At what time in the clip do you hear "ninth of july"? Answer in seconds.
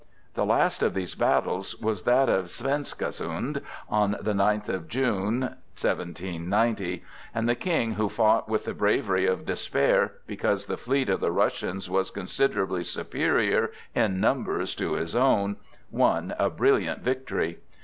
4.33-5.49